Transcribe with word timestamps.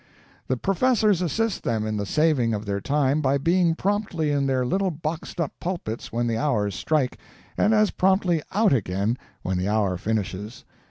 The 0.47 0.57
professors 0.57 1.21
assist 1.21 1.61
them 1.61 1.85
in 1.85 1.95
the 1.97 2.07
saving 2.07 2.55
of 2.55 2.65
their 2.65 2.81
time 2.81 3.21
by 3.21 3.37
being 3.37 3.75
promptly 3.75 4.31
in 4.31 4.47
their 4.47 4.65
little 4.65 4.89
boxed 4.89 5.39
up 5.39 5.51
pulpits 5.59 6.11
when 6.11 6.25
the 6.25 6.37
hours 6.37 6.73
strike, 6.73 7.19
and 7.55 7.71
as 7.71 7.91
promptly 7.91 8.41
out 8.51 8.73
again 8.73 9.15
when 9.43 9.59
the 9.59 9.69
hour 9.69 9.97
finishes. 9.97 10.65